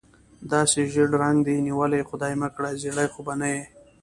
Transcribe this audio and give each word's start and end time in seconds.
داسې 0.51 0.79
ژېړ 0.91 1.09
رنګ 1.23 1.37
دې 1.47 1.55
نیولی، 1.67 2.07
خدای 2.09 2.33
مکړه 2.41 2.69
زېړی 2.81 3.07
خو 3.13 3.19
به 3.25 3.33
نه 3.41 3.47
یې؟ 3.53 3.63